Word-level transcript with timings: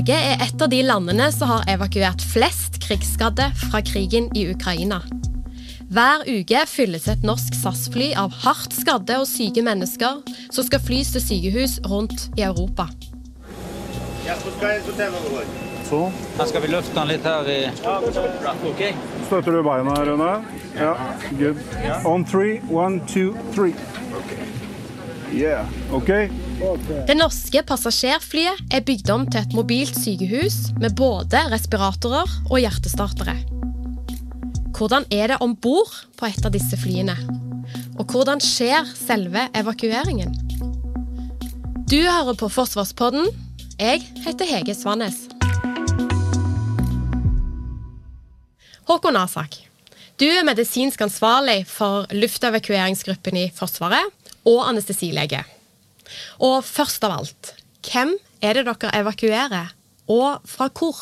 Norge 0.00 0.16
er 0.16 0.40
et 0.40 0.62
av 0.64 0.70
de 0.72 0.78
landene 0.80 1.26
som 1.28 1.50
har 1.50 1.66
evakuert 1.68 2.22
flest 2.24 2.78
krigsskadde 2.80 3.50
fra 3.66 3.82
krigen 3.84 4.30
i 4.32 4.46
Ukraina. 4.48 5.02
Hver 5.92 6.24
uke 6.24 6.62
fylles 6.70 7.04
et 7.12 7.26
norsk 7.28 7.52
SAS-fly 7.58 8.06
av 8.16 8.32
hardt 8.46 8.72
skadde 8.72 9.18
og 9.20 9.28
syke 9.28 9.60
mennesker 9.60 10.22
som 10.56 10.64
skal 10.64 10.80
flys 10.80 11.12
til 11.12 11.26
sykehus 11.26 11.76
rundt 11.84 12.30
i 12.40 12.46
Europa. 12.48 12.88
Så. 15.90 16.02
Da 16.38 16.48
skal 16.48 16.64
vi 16.64 16.72
løfte 16.72 16.96
den 16.96 17.12
litt 17.12 17.28
her 17.28 17.50
i 17.52 17.60
okay. 18.72 18.94
Støtter 19.26 19.52
du 19.52 19.60
beina, 19.68 19.98
Rune? 20.08 20.34
Ja. 20.80 20.94
Good. 21.36 21.60
On 22.08 22.24
three. 22.24 22.62
One, 22.72 23.04
two, 23.04 23.34
three. 23.52 23.76
Yeah. 25.28 25.68
Okay. 25.92 26.30
Det 26.60 27.14
norske 27.16 27.62
passasjerflyet 27.64 28.74
er 28.74 28.82
bygd 28.84 29.08
om 29.14 29.22
til 29.24 29.40
et 29.40 29.54
mobilt 29.56 29.96
sykehus 29.96 30.74
med 30.80 30.92
både 30.98 31.40
respiratorer 31.48 32.28
og 32.50 32.58
hjertestartere. 32.60 33.38
Hvordan 34.76 35.06
er 35.08 35.32
det 35.32 35.38
om 35.40 35.54
bord 35.56 35.92
på 36.20 36.28
et 36.28 36.44
av 36.44 36.52
disse 36.52 36.76
flyene? 36.76 37.14
Og 37.96 38.12
hvordan 38.12 38.42
skjer 38.44 38.84
selve 38.92 39.46
evakueringen? 39.56 40.34
Du 41.88 41.96
hører 41.96 42.36
på 42.36 42.50
Forsvarspodden. 42.52 43.30
Jeg 43.80 44.04
heter 44.26 44.48
Hege 44.50 44.74
Svannes. 44.76 45.16
Håkon 48.90 49.16
Asak, 49.16 49.56
du 50.20 50.26
er 50.28 50.44
medisinsk 50.44 51.00
ansvarlig 51.06 51.62
for 51.70 52.04
luftevakueringsgruppen 52.12 53.40
i 53.46 53.46
Forsvaret 53.56 54.12
og 54.44 54.60
anestesilege. 54.68 55.40
Og 56.46 56.60
først 56.66 57.04
av 57.06 57.18
alt, 57.20 57.54
hvem 57.86 58.14
er 58.44 58.58
det 58.58 58.66
dere 58.68 58.92
evakuerer, 59.00 59.72
og 60.10 60.44
fra 60.48 60.68
hvor? 60.74 60.98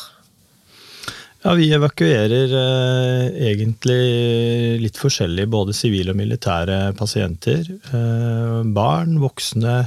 Ja, 1.39 1.53
Vi 1.55 1.69
evakuerer 1.71 2.51
eh, 2.51 3.27
egentlig 3.47 4.79
litt 4.83 4.97
forskjellig, 4.99 5.47
både 5.47 5.75
sivile 5.75 6.11
og 6.11 6.19
militære 6.19 6.91
pasienter. 6.99 7.63
Eh, 7.63 8.57
barn, 8.75 9.15
voksne. 9.23 9.77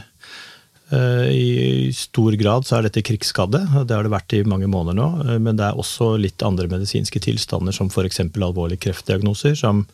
Eh, 0.90 1.28
I 1.30 1.92
stor 1.96 2.32
grad 2.32 2.66
så 2.66 2.76
er 2.76 2.86
dette 2.86 3.04
krigsskadde, 3.06 3.62
det 3.86 3.94
har 3.96 4.04
det 4.04 4.12
vært 4.12 4.34
i 4.36 4.42
mange 4.48 4.68
måneder 4.68 4.98
nå. 4.98 5.06
Eh, 5.24 5.38
men 5.40 5.56
det 5.56 5.68
er 5.68 5.78
også 5.78 6.12
litt 6.20 6.42
andre 6.44 6.68
medisinske 6.72 7.22
tilstander, 7.22 7.72
som 7.72 7.88
f.eks. 7.92 8.20
alvorlige 8.34 8.82
kreftdiagnoser, 8.88 9.56
som, 9.58 9.86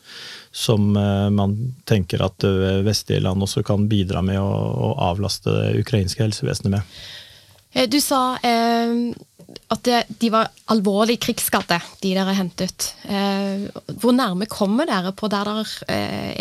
som 0.51 0.91
eh, 0.99 1.29
man 1.31 1.55
tenker 1.89 2.25
at 2.25 2.43
vestlige 2.85 3.23
land 3.23 3.45
også 3.45 3.63
kan 3.67 3.87
bidra 3.91 4.23
med 4.25 4.41
å, 4.41 4.51
å 4.89 4.91
avlaste 5.11 5.55
det 5.55 5.85
ukrainske 5.85 6.25
helsevesenet 6.25 6.79
med. 6.79 6.99
Du 7.87 7.99
sa 8.01 8.33
eh, 8.41 9.13
at 9.69 9.89
de 10.19 10.31
var 10.33 10.49
alvorlig 10.73 11.19
krigsskadde, 11.21 11.77
de 12.01 12.11
dere 12.17 12.33
hentet. 12.35 12.89
Eh, 13.05 13.69
hvor 14.01 14.15
nærme 14.17 14.49
kommer 14.51 14.89
dere 14.89 15.13
på 15.15 15.29
der 15.31 15.53
det 15.53 15.95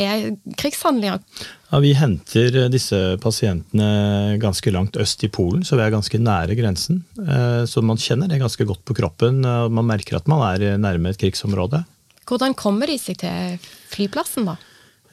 er 0.09 0.27
krigshandlinger? 0.59 1.23
Ja, 1.69 1.79
Vi 1.85 1.93
henter 1.93 2.55
disse 2.73 3.19
pasientene 3.21 4.39
ganske 4.41 4.73
langt 4.73 4.97
øst 4.97 5.25
i 5.25 5.29
Polen, 5.29 5.65
så 5.67 5.77
vi 5.77 5.85
er 5.85 5.93
ganske 5.93 6.17
nære 6.21 6.57
grensen. 6.57 7.03
Eh, 7.21 7.65
Så 7.69 7.83
man 7.85 8.01
kjenner 8.01 8.29
det 8.29 8.41
ganske 8.41 8.65
godt 8.65 8.85
på 8.85 8.97
kroppen, 8.97 9.45
og 9.45 9.71
man 9.71 9.85
merker 9.85 10.17
at 10.17 10.29
man 10.29 10.41
er 10.49 10.79
nærme 10.79 11.11
et 11.11 11.19
krigsområde. 11.19 11.85
Hvordan 12.25 12.55
kommer 12.55 12.87
de 12.87 12.97
seg 12.99 13.19
til 13.19 13.59
flyplassen, 13.93 14.47
da? 14.49 14.57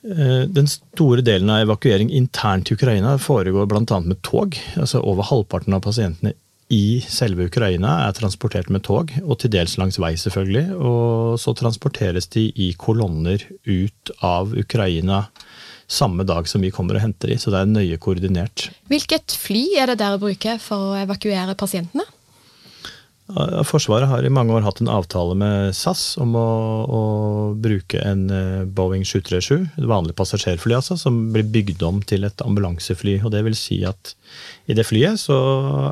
Eh, 0.05 0.45
Den 0.47 0.67
store 0.67 1.21
delen 1.21 1.49
av 1.49 1.67
evakuering 1.67 2.09
internt 2.09 2.71
i 2.71 2.75
Ukraina 2.75 3.17
foregår 3.17 3.67
bl.a. 3.67 3.99
med 3.99 4.21
tog. 4.21 4.55
Altså 4.77 5.03
Over 5.03 5.23
halvparten 5.23 5.73
av 5.73 5.81
pasientene 5.81 6.33
i 6.71 7.01
selve 7.01 7.45
Ukraina 7.45 8.07
er 8.07 8.13
transportert 8.17 8.69
med 8.69 8.81
tog, 8.83 9.11
og 9.23 9.37
til 9.39 9.51
dels 9.51 9.77
langs 9.77 9.99
vei, 9.99 10.15
selvfølgelig. 10.15 10.71
Og 10.79 11.37
så 11.37 11.53
transporteres 11.53 12.27
de 12.33 12.47
i 12.55 12.73
kolonner 12.73 13.43
ut 13.67 14.11
av 14.21 14.55
Ukraina 14.57 15.27
samme 15.87 16.25
dag 16.27 16.49
som 16.49 16.63
vi 16.65 16.73
kommer 16.73 16.97
og 16.97 17.05
henter 17.05 17.31
de, 17.31 17.39
så 17.39 17.53
det 17.53 17.61
er 17.61 17.71
nøye 17.71 18.01
koordinert. 18.01 18.69
Hvilket 18.91 19.37
fly 19.37 19.65
er 19.81 19.91
det 19.91 19.99
dere 20.01 20.21
bruker 20.21 20.61
for 20.61 20.91
å 20.91 20.99
evakuere 20.99 21.57
pasientene? 21.59 22.07
Forsvaret 23.65 24.05
har 24.05 24.21
i 24.21 24.29
mange 24.29 24.53
år 24.53 24.61
hatt 24.61 24.83
en 24.83 24.89
avtale 24.93 25.33
med 25.33 25.71
SAS 25.73 26.11
om 26.21 26.35
å, 26.37 26.49
å 26.85 26.99
bruke 27.57 27.97
en 28.05 28.27
eh, 28.29 28.67
Boeing 28.69 29.01
737, 29.01 29.63
et 29.79 29.87
vanlig 29.89 30.13
passasjerfly 30.19 30.75
altså, 30.77 30.93
som 31.01 31.17
blir 31.33 31.47
bygd 31.49 31.81
om 31.87 32.03
til 32.05 32.27
et 32.27 32.43
ambulansefly. 32.45 33.15
og 33.25 33.33
Det 33.33 33.41
vil 33.47 33.57
si 33.57 33.79
at 33.89 34.13
i 34.69 34.77
det 34.77 34.85
flyet 34.85 35.17
så 35.23 35.39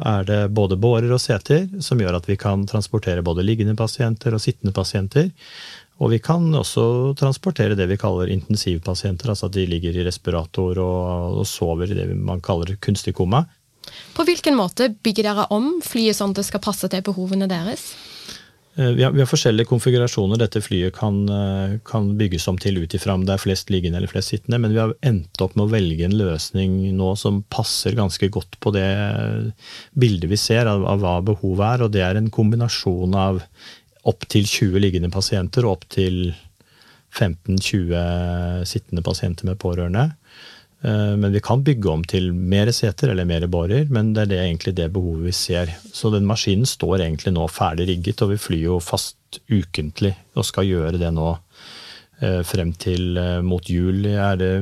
er 0.05 0.29
det 0.29 0.39
både 0.53 0.77
bårer 0.77 1.09
og 1.09 1.23
seter 1.23 1.65
som 1.81 2.05
gjør 2.05 2.19
at 2.19 2.29
vi 2.29 2.37
kan 2.37 2.67
transportere 2.69 3.25
både 3.25 3.45
liggende 3.47 3.73
pasienter 3.81 4.37
og 4.37 4.45
sittende 4.45 4.75
pasienter. 4.77 5.33
Og 6.01 6.09
vi 6.09 6.19
kan 6.23 6.47
også 6.57 7.13
transportere 7.19 7.77
det 7.77 7.85
vi 7.91 7.99
kaller 8.01 8.31
intensivpasienter, 8.33 9.29
altså 9.29 9.49
at 9.49 9.57
de 9.57 9.67
ligger 9.69 9.95
i 9.95 10.05
respirator 10.07 10.79
og, 10.81 11.41
og 11.41 11.45
sover 11.47 11.91
i 11.91 11.99
det 11.99 12.07
man 12.17 12.41
kaller 12.43 12.75
kunstig 12.81 13.13
koma. 13.17 13.43
På 14.15 14.25
hvilken 14.25 14.57
måte 14.57 14.89
bygger 15.03 15.29
dere 15.29 15.45
om 15.53 15.77
flyet 15.85 16.17
sånn 16.17 16.33
at 16.33 16.41
det 16.41 16.47
skal 16.49 16.63
passe 16.63 16.89
til 16.89 17.03
behovene 17.05 17.49
deres? 17.51 17.91
Eh, 18.75 18.89
Vi 18.97 19.03
har, 19.03 19.11
vi 19.13 19.21
har 19.21 19.29
forskjellige 19.29 19.69
konfigurasjoner 19.69 20.39
dette 20.41 20.61
flyet 20.63 20.95
kan, 20.97 21.19
eh, 21.29 21.75
kan 21.85 22.09
bygges 22.17 22.47
om 22.49 22.57
til 22.57 22.79
ut 22.81 22.95
ifra 22.97 23.13
om 23.13 23.25
det 23.27 23.35
er 23.35 23.43
flest 23.43 23.69
liggende 23.69 23.99
eller 23.99 24.09
flest 24.09 24.33
sittende, 24.33 24.59
men 24.63 24.73
vi 24.73 24.81
har 24.81 24.95
endt 25.05 25.41
opp 25.45 25.55
med 25.55 25.67
å 25.67 25.73
velge 25.75 26.07
en 26.07 26.17
løsning 26.17 26.79
nå 26.97 27.13
som 27.19 27.43
passer 27.53 27.93
ganske 27.99 28.31
godt 28.33 28.57
på 28.63 28.73
det 28.73 28.89
bildet 29.93 30.31
vi 30.31 30.41
ser 30.41 30.71
av, 30.71 30.87
av 30.89 31.03
hva 31.03 31.19
behovet 31.21 31.67
er, 31.69 31.85
og 31.85 31.93
det 31.93 32.01
er 32.01 32.17
en 32.17 32.33
kombinasjon 32.33 33.13
av 33.13 33.43
opptil 34.09 34.47
20 34.47 34.81
liggende 34.83 35.11
pasienter 35.13 35.65
og 35.67 35.79
opptil 35.79 36.33
15-20 37.13 38.65
sittende 38.67 39.03
pasienter 39.05 39.47
med 39.47 39.59
pårørende. 39.61 40.09
Eh, 40.83 41.15
Men 41.17 41.31
vi 41.31 41.39
kan 41.39 41.63
bygge 41.63 41.89
om 41.89 42.03
til 42.03 42.31
mer 42.33 42.71
seter 42.75 43.13
eller 43.13 43.25
mer 43.25 43.47
borer, 43.47 43.87
men 43.89 44.13
det 44.13 44.25
er 44.25 44.31
det, 44.33 44.41
egentlig 44.43 44.75
det 44.75 44.89
behovet 44.95 45.29
vi 45.29 45.35
ser. 45.37 45.71
Så 45.93 46.11
den 46.11 46.27
maskinen 46.27 46.67
står 46.67 46.99
egentlig 46.99 47.33
nå 47.35 47.47
ferdig 47.47 47.87
rigget, 47.87 48.21
og 48.21 48.33
vi 48.33 48.41
flyr 48.41 48.65
jo 48.65 48.79
fast 48.83 49.39
ukentlig 49.49 50.15
og 50.35 50.45
skal 50.45 50.67
gjøre 50.67 50.99
det 51.01 51.13
nå 51.15 51.29
eh, 52.19 52.41
frem 52.43 52.73
til 52.73 53.17
eh, 53.17 53.41
mot 53.41 53.69
jul. 53.69 54.05
Er 54.11 54.35
det, 54.41 54.53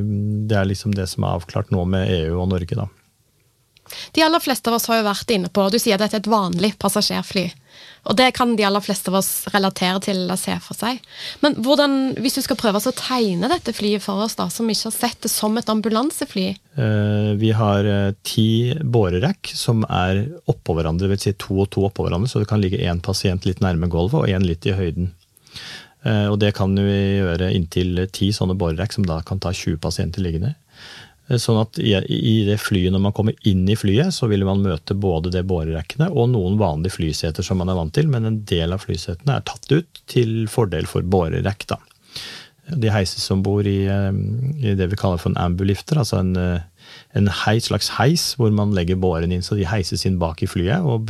det 0.49 0.57
er 0.59 0.69
liksom 0.69 0.93
det 0.95 1.09
som 1.09 1.25
er 1.25 1.39
avklart 1.39 1.73
nå 1.73 1.85
med 1.89 2.11
EU 2.21 2.41
og 2.43 2.51
Norge, 2.53 2.77
da. 2.77 2.87
De 4.13 4.23
aller 4.25 4.39
fleste 4.43 4.69
av 4.71 4.77
oss 4.79 4.87
har 4.91 5.01
jo 5.01 5.07
vært 5.09 5.33
inne 5.35 5.49
på, 5.53 5.69
du 5.71 5.79
sier 5.79 5.95
at 5.97 6.05
dette 6.05 6.19
er 6.19 6.23
et 6.25 6.31
vanlig 6.31 6.75
passasjerfly. 6.81 7.51
Og 8.09 8.15
det 8.17 8.31
kan 8.33 8.55
de 8.57 8.63
aller 8.65 8.81
fleste 8.81 9.11
av 9.11 9.19
oss 9.19 9.29
relatere 9.53 9.99
til 10.01 10.17
eller 10.23 10.39
se 10.39 10.55
for 10.65 10.73
seg. 10.77 10.97
Men 11.43 11.53
hvordan, 11.61 12.15
hvis 12.21 12.39
du 12.39 12.41
skal 12.41 12.57
prøve 12.57 12.81
å 12.81 12.93
tegne 12.97 13.49
dette 13.51 13.73
flyet 13.77 14.01
for 14.01 14.23
oss, 14.25 14.33
da, 14.39 14.47
som 14.49 14.69
ikke 14.73 14.89
har 14.89 14.95
sett 14.95 15.21
det 15.21 15.29
som 15.33 15.57
et 15.61 15.69
ambulansefly, 15.69 16.47
Eh, 16.71 17.33
Vi 17.35 17.49
har 17.51 17.83
eh, 17.83 18.13
ti 18.23 18.73
bårerekk 18.79 19.49
som 19.53 19.83
er 19.89 20.21
oppå 20.47 20.73
hverandre, 20.77 21.09
vil 21.11 21.19
si 21.19 21.33
to 21.33 21.59
og 21.65 21.69
to 21.69 21.83
oppå 21.83 22.05
hverandre, 22.07 22.29
så 22.31 22.39
det 22.39 22.47
kan 22.47 22.61
ligge 22.63 22.79
én 22.79 23.01
pasient 23.03 23.43
litt 23.45 23.59
nærme 23.59 23.89
gulvet 23.91 24.21
og 24.23 24.29
én 24.31 24.45
litt 24.47 24.65
i 24.65 24.71
høyden. 24.77 25.11
Eh, 26.05 26.27
Og 26.31 26.39
det 26.39 26.53
kan 26.55 26.73
vi 26.73 27.19
gjøre 27.19 27.51
inntil 27.53 28.07
ti 28.11 28.31
sånne 28.31 28.55
bårerekk, 28.57 28.93
som 28.93 29.03
da 29.05 29.19
kan 29.21 29.39
ta 29.39 29.51
20 29.51 29.77
pasienter 29.83 30.23
liggende. 30.23 30.55
Eh, 31.29 31.37
Sånn 31.41 31.61
at 31.61 31.79
i 31.81 32.35
det 32.47 32.57
flyet, 32.61 32.91
når 32.93 33.05
man 33.07 33.15
kommer 33.17 33.47
inn 33.47 33.63
i 33.69 33.77
flyet, 33.79 34.13
så 34.15 34.29
vil 34.31 34.45
man 34.47 34.63
møte 34.63 34.97
både 34.97 35.33
det 35.33 35.45
bårerekkene 35.49 36.11
og 36.11 36.31
noen 36.33 36.59
vanlige 36.61 36.97
flyseter 36.97 37.45
som 37.45 37.61
man 37.61 37.71
er 37.71 37.79
vant 37.79 37.93
til, 37.95 38.09
men 38.11 38.27
en 38.27 38.41
del 38.49 38.75
av 38.75 38.85
flysetene 38.85 39.37
er 39.37 39.47
tatt 39.47 39.71
ut 39.71 40.03
til 40.11 40.45
fordel 40.51 40.89
for 40.89 41.05
bårerekk. 41.05 41.67
da. 41.71 41.79
De 42.71 42.91
heises 42.93 43.25
om 43.33 43.41
bord 43.43 43.67
i, 43.67 43.85
eh, 43.89 44.11
i 44.63 44.75
det 44.77 44.89
vi 44.91 44.99
kaller 44.99 45.19
for 45.19 45.31
en 45.31 45.41
ambulifter, 45.41 45.97
altså 45.97 46.19
en, 46.19 46.35
eh, 46.37 46.61
en 47.15 47.27
heis, 47.27 47.67
slags 47.67 47.89
heis 47.97 48.35
hvor 48.35 48.51
man 48.51 48.73
legger 48.73 48.95
båren 48.95 49.31
inn, 49.31 49.41
så 49.41 49.57
de 49.57 49.65
heises 49.65 50.05
inn 50.05 50.19
bak 50.19 50.41
i 50.43 50.47
flyet, 50.47 50.83
og 50.83 51.09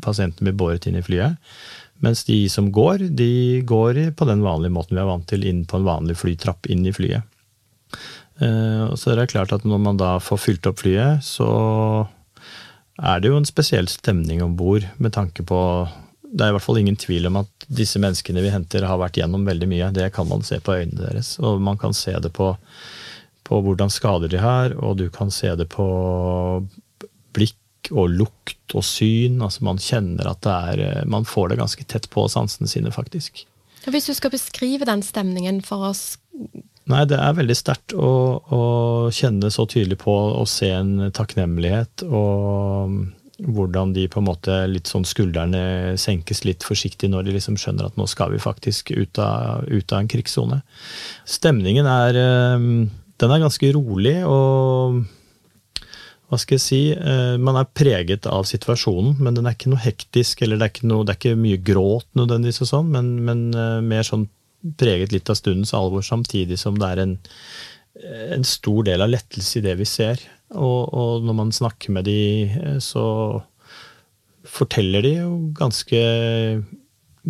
pasienten 0.00 0.44
blir 0.44 0.56
båret 0.56 0.86
inn 0.86 0.96
i 0.96 1.02
flyet. 1.02 1.36
Mens 2.00 2.24
de 2.24 2.48
som 2.48 2.70
går, 2.72 3.14
de 3.14 3.62
går 3.62 4.14
på 4.16 4.26
den 4.26 4.40
vanlige 4.40 4.72
måten 4.72 4.96
vi 4.96 5.02
er 5.02 5.10
vant 5.10 5.26
til, 5.28 5.44
inn 5.44 5.66
på 5.68 5.76
en 5.76 5.88
vanlig 5.88 6.16
flytrapp 6.16 6.70
inn 6.72 6.86
i 6.86 6.94
flyet. 6.96 7.22
Eh, 8.40 8.84
og 8.88 8.96
så 9.00 9.12
er 9.12 9.20
det 9.20 9.30
klart 9.34 9.52
at 9.52 9.66
når 9.68 9.82
man 9.84 10.00
da 10.00 10.14
får 10.22 10.44
fylt 10.44 10.68
opp 10.70 10.80
flyet, 10.82 11.24
så 11.24 11.50
er 13.00 13.20
det 13.20 13.32
jo 13.32 13.40
en 13.40 13.48
spesiell 13.48 13.88
stemning 13.88 14.42
om 14.44 14.56
bord 14.58 14.86
med 15.00 15.14
tanke 15.16 15.44
på 15.46 15.60
det 16.30 16.44
er 16.44 16.52
i 16.52 16.54
hvert 16.54 16.62
fall 16.64 16.78
ingen 16.78 16.98
tvil 16.98 17.26
om 17.26 17.40
at 17.40 17.64
disse 17.66 17.98
menneskene 18.02 18.42
vi 18.44 18.52
henter, 18.54 18.86
har 18.86 19.00
vært 19.00 19.18
gjennom 19.18 19.46
veldig 19.48 19.66
mye. 19.70 19.88
Det 19.94 20.10
kan 20.14 20.28
man 20.30 20.44
se 20.46 20.60
på 20.62 20.76
øynene 20.78 21.08
deres. 21.08 21.32
Og 21.42 21.58
man 21.62 21.78
kan 21.80 21.94
se 21.96 22.14
det 22.22 22.30
på, 22.36 22.52
på 23.46 23.60
hvordan 23.66 23.90
skader 23.90 24.30
de 24.30 24.38
har, 24.42 24.76
og 24.78 25.00
du 25.00 25.08
kan 25.10 25.32
se 25.34 25.50
det 25.58 25.66
på 25.72 25.86
blikk 27.34 27.90
og 27.90 28.14
lukt 28.14 28.76
og 28.78 28.86
syn. 28.86 29.40
Altså 29.42 29.66
man 29.66 29.82
kjenner 29.82 30.30
at 30.30 30.42
det 30.46 30.54
er 30.54 30.84
eh, 30.86 31.06
Man 31.10 31.26
får 31.26 31.50
det 31.50 31.60
ganske 31.62 31.86
tett 31.90 32.06
på 32.14 32.28
sansene 32.30 32.70
sine, 32.70 32.94
faktisk. 32.94 33.44
Hvis 33.90 34.06
du 34.06 34.14
skal 34.14 34.30
beskrive 34.30 34.86
den 34.86 35.02
stemningen 35.02 35.62
for 35.66 35.88
oss 35.90 36.20
Nei, 36.90 37.04
det 37.06 37.18
er 37.20 37.36
veldig 37.36 37.56
sterkt 37.56 37.94
å, 37.94 38.10
å, 38.40 38.60
kjenne 39.14 39.50
så 39.52 39.66
tydelig 39.70 40.00
på 40.02 40.12
og 40.12 40.46
se 40.50 40.70
en 40.74 41.10
takknemlighet 41.14 42.04
og 42.08 42.96
hvordan 43.40 43.94
de 43.96 44.04
på 44.10 44.20
en 44.20 44.26
måte 44.26 44.56
litt 44.68 44.90
sånn 44.90 45.06
skuldrene 45.08 45.94
senkes 46.00 46.42
litt 46.44 46.66
forsiktig 46.66 47.08
når 47.12 47.28
de 47.28 47.36
liksom 47.38 47.56
skjønner 47.60 47.88
at 47.88 47.96
nå 47.96 48.04
skal 48.10 48.34
vi 48.34 48.42
faktisk 48.42 48.92
ut 48.92 49.20
av, 49.22 49.64
ut 49.70 49.94
av 49.94 50.02
en 50.02 50.10
krigssone. 50.12 50.60
Stemningen 51.24 51.88
er 51.88 52.20
eh, 52.20 52.66
Den 53.20 53.32
er 53.34 53.42
ganske 53.42 53.72
rolig 53.76 54.18
og 54.28 55.00
hva 56.30 56.38
skal 56.38 56.60
jeg 56.60 56.62
si, 56.62 56.82
eh, 56.94 57.36
Man 57.42 57.58
er 57.58 57.66
preget 57.74 58.28
av 58.30 58.44
situasjonen, 58.46 59.16
men 59.18 59.34
den 59.34 59.48
er 59.48 59.56
ikke 59.56 59.72
noe 59.72 59.82
hektisk. 59.82 60.42
eller 60.42 60.60
Det 60.60 60.66
er 60.66 60.72
ikke, 60.74 60.86
noe, 60.86 61.04
det 61.04 61.14
er 61.14 61.18
ikke 61.18 61.40
mye 61.42 61.58
gråt 61.58 62.06
nødvendigvis, 62.14 62.62
og 62.62 62.70
sånn, 62.70 62.92
men, 62.94 63.08
men 63.26 63.48
eh, 63.50 63.80
mer 63.82 64.06
sånn 64.06 64.28
preget 64.80 65.14
litt 65.14 65.30
av 65.32 65.38
stundens 65.38 65.72
alvor, 65.76 66.04
samtidig 66.04 66.58
som 66.60 66.76
det 66.80 66.88
er 66.90 67.02
en, 67.04 67.16
en 68.36 68.44
stor 68.46 68.84
del 68.88 69.04
av 69.04 69.12
lettelse 69.12 69.60
i 69.60 69.64
det 69.64 69.76
vi 69.80 69.88
ser. 69.88 70.22
Og, 70.50 70.90
og, 70.90 71.24
når 71.24 71.36
man 71.38 71.54
snakker 71.54 71.94
med 71.94 72.08
de, 72.10 72.20
eh, 72.50 72.78
så 72.82 73.04
forteller 74.50 75.04
de 75.04 75.12
jo 75.20 75.32
ganske, 75.54 76.00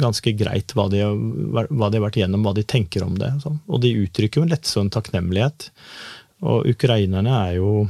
ganske 0.01 0.33
greit 0.39 0.73
hva 0.77 0.87
de, 0.93 1.03
hva 1.05 1.67
de, 1.69 1.99
har 1.99 2.07
vært 2.07 2.21
igjennom, 2.21 2.47
hva 2.47 2.55
de 2.57 2.65
tenker 2.65 3.05
om 3.05 3.19
det. 3.21 3.33
Og, 3.45 3.59
Og 3.69 3.83
de 3.85 3.97
uttrykker 4.07 4.41
jo 4.41 4.47
en 4.49 4.55
lettelse 4.55 4.79
og 4.79 4.87
en 4.87 4.95
takknemlighet. 4.97 5.69
Og 6.49 6.71
ukrainerne 6.73 7.35
er 7.51 7.59
jo, 7.59 7.85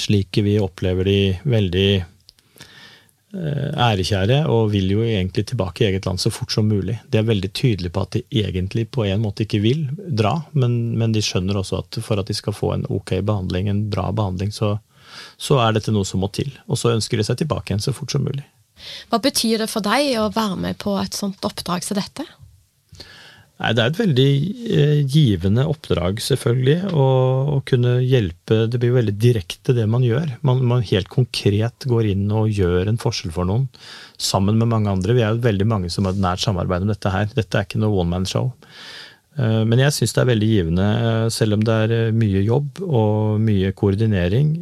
slik 0.00 0.40
vi 0.42 0.56
opplever 0.62 1.06
de, 1.06 1.18
veldig 1.44 1.88
ærekjære 3.34 4.44
og 4.50 4.70
vil 4.72 4.90
jo 4.94 5.02
egentlig 5.04 5.46
tilbake 5.50 5.84
i 5.84 5.88
eget 5.88 6.06
land 6.06 6.22
så 6.22 6.30
fort 6.32 6.52
som 6.54 6.68
mulig. 6.70 6.96
De 7.10 7.18
er 7.18 7.28
veldig 7.28 7.50
tydelige 7.52 7.92
på 7.94 8.04
at 8.06 8.16
de 8.16 8.22
egentlig 8.44 8.86
på 8.94 9.06
en 9.08 9.22
måte 9.24 9.44
ikke 9.44 9.62
vil 9.64 9.86
dra, 10.06 10.36
men, 10.52 10.94
men 10.98 11.14
de 11.14 11.22
skjønner 11.24 11.58
også 11.60 11.82
at 11.82 12.00
for 12.04 12.20
at 12.20 12.30
de 12.30 12.36
skal 12.36 12.56
få 12.56 12.74
en 12.74 12.86
ok 12.88 13.16
behandling, 13.26 13.68
en 13.68 13.86
bra 13.90 14.10
behandling, 14.14 14.52
så, 14.54 14.76
så 15.38 15.60
er 15.64 15.76
dette 15.76 15.94
noe 15.94 16.06
som 16.08 16.22
må 16.24 16.30
til. 16.34 16.52
Og 16.68 16.80
så 16.80 16.94
ønsker 16.94 17.20
de 17.20 17.26
seg 17.26 17.42
tilbake 17.42 17.72
igjen 17.72 17.84
så 17.84 17.94
fort 17.96 18.14
som 18.14 18.24
mulig. 18.24 18.46
Hva 19.10 19.20
betyr 19.22 19.62
det 19.62 19.70
for 19.70 19.84
deg 19.84 20.16
å 20.20 20.30
være 20.34 20.58
med 20.60 20.80
på 20.82 20.96
et 21.00 21.16
sånt 21.16 21.44
oppdrag 21.46 21.84
som 21.86 21.98
dette? 21.98 22.26
Nei, 23.62 23.70
Det 23.70 23.82
er 23.82 23.90
et 23.92 24.00
veldig 24.00 24.30
eh, 24.74 25.00
givende 25.06 25.64
oppdrag, 25.70 26.18
selvfølgelig. 26.22 26.90
Å, 26.90 27.60
kunne 27.68 27.96
hjelpe 28.02 28.64
Det 28.70 28.80
blir 28.80 28.90
jo 28.90 28.98
veldig 28.98 29.14
direkte, 29.20 29.76
det 29.76 29.86
man 29.90 30.02
gjør. 30.06 30.34
Man, 30.46 30.64
man, 30.66 30.82
helt 30.88 31.10
konkret 31.12 31.86
går 31.90 32.10
inn 32.10 32.26
og 32.34 32.50
gjør 32.50 32.90
en 32.90 32.98
forskjell 33.00 33.34
for 33.34 33.46
noen. 33.46 33.68
Sammen 34.18 34.58
med 34.58 34.72
mange 34.72 34.90
andre. 34.90 35.14
Vi 35.14 35.22
er 35.22 35.36
jo 35.36 35.44
veldig 35.46 35.68
mange 35.70 35.90
som 35.92 36.08
har 36.08 36.16
et 36.16 36.24
nært 36.24 36.42
samarbeid 36.42 36.86
om 36.86 36.90
dette 36.90 37.14
her. 37.14 37.30
Dette 37.30 37.60
er 37.60 37.68
ikke 37.68 37.82
noe 37.82 37.94
one 38.02 38.10
man 38.16 38.26
show. 38.26 38.50
Eh, 39.38 39.62
men 39.62 39.84
jeg 39.84 39.94
syns 39.94 40.16
det 40.16 40.24
er 40.24 40.30
veldig 40.32 40.48
givende. 40.50 40.88
Eh, 41.06 41.26
selv 41.36 41.58
om 41.58 41.62
det 41.68 41.76
er 41.84 42.16
mye 42.16 42.42
jobb 42.42 42.82
og 42.88 43.44
mye 43.44 43.74
koordinering, 43.78 44.56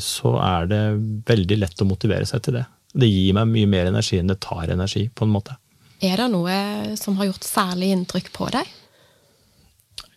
så 0.00 0.30
er 0.40 0.70
det 0.70 0.84
veldig 1.28 1.58
lett 1.58 1.82
å 1.82 1.86
motivere 1.88 2.24
seg 2.24 2.46
til 2.46 2.54
det. 2.56 2.62
Det 2.96 3.10
gir 3.10 3.34
meg 3.36 3.50
mye 3.50 3.68
mer 3.68 3.90
energi 3.90 4.16
enn 4.16 4.30
det 4.30 4.38
tar 4.40 4.70
energi, 4.72 5.02
på 5.12 5.26
en 5.26 5.34
måte. 5.34 5.58
Er 6.00 6.22
det 6.22 6.30
noe 6.32 6.54
som 7.00 7.18
har 7.18 7.28
gjort 7.28 7.44
særlig 7.44 7.90
inntrykk 7.94 8.30
på 8.36 8.48
deg? 8.54 8.68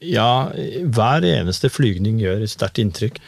Ja, 0.03 0.51
hver 0.51 1.25
eneste 1.27 1.71
flygning 1.71 2.19
gjør 2.21 2.43
et 2.43 2.51
sterkt 2.51 2.81
inntrykk. 2.83 3.19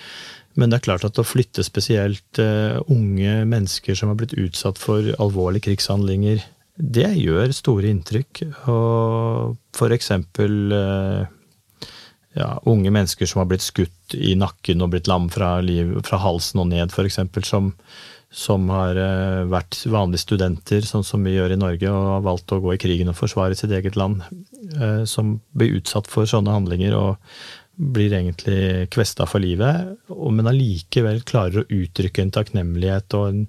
Men 0.56 0.72
det 0.72 0.80
er 0.80 0.86
klart 0.88 1.06
at 1.08 1.20
å 1.20 1.28
flytte 1.28 1.66
spesielt 1.68 2.40
uh, 2.40 2.80
unge 2.92 3.42
mennesker 3.48 3.98
som 3.98 4.12
har 4.12 4.20
blitt 4.20 4.38
utsatt 4.40 4.80
for 4.80 5.12
alvorlige 5.20 5.68
krigshandlinger, 5.68 6.44
det 6.76 7.10
gjør 7.20 7.52
store 7.56 7.92
inntrykk. 7.92 8.44
Og 8.72 9.56
for 9.76 9.96
eksempel 9.96 10.56
uh, 10.72 11.28
ja, 12.36 12.50
unge 12.72 12.92
mennesker 12.92 13.28
som 13.28 13.44
har 13.44 13.50
blitt 13.52 13.64
skutt 13.64 14.16
i 14.16 14.36
nakken 14.40 14.84
og 14.84 14.94
blitt 14.96 15.12
lam 15.12 15.28
fra, 15.32 15.58
liv, 15.64 15.92
fra 16.08 16.20
halsen 16.24 16.64
og 16.64 16.72
ned, 16.72 16.92
f.eks. 16.92 17.20
Som, 17.48 17.74
som 18.36 18.68
har 18.74 18.98
eh, 19.00 19.44
vært 19.48 19.78
vanlige 19.88 20.26
studenter, 20.26 20.84
sånn 20.84 21.06
som 21.08 21.24
vi 21.24 21.38
gjør 21.38 21.56
i 21.56 21.60
Norge, 21.60 21.92
og 21.92 22.10
har 22.18 22.26
valgt 22.26 22.52
å 22.52 22.60
gå 22.64 22.74
i 22.76 22.80
krigen 22.82 23.12
og 23.12 23.16
forsvare 23.16 23.56
sitt 23.56 23.72
eget 23.76 23.96
land, 23.96 24.26
eh, 24.76 25.06
som 25.08 25.38
blir 25.56 25.78
utsatt 25.78 26.10
for 26.12 26.28
sånne 26.28 26.52
handlinger 26.52 26.98
og 27.00 27.30
blir 27.76 28.12
egentlig 28.16 28.90
kvesta 28.92 29.28
for 29.28 29.44
livet, 29.44 29.96
men 30.12 30.52
allikevel 30.52 31.24
klarer 31.28 31.64
å 31.64 31.80
uttrykke 31.80 32.24
en 32.24 32.36
takknemlighet 32.36 33.16
og 33.20 33.26
en, 33.30 33.42